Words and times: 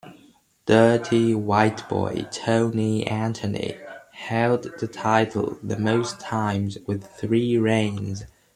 "Dirty 0.65 1.35
White 1.35 1.87
Boy" 1.87 2.25
Tony 2.31 3.05
Anthony 3.05 3.77
held 4.13 4.63
the 4.79 4.87
title 4.87 5.59
the 5.61 5.77
most 5.77 6.19
times 6.19 6.79
with 6.87 7.03
three 7.05 7.55
reigns. 7.59 8.23